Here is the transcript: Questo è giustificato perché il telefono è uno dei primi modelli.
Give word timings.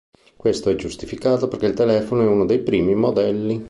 Questo 0.35 0.71
è 0.71 0.75
giustificato 0.75 1.47
perché 1.47 1.67
il 1.67 1.75
telefono 1.75 2.23
è 2.23 2.27
uno 2.27 2.47
dei 2.47 2.63
primi 2.63 2.95
modelli. 2.95 3.59